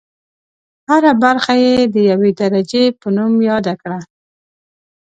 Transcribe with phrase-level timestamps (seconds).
[0.89, 3.99] هره برخه یې د یوې درجې په نوم یاده کړه.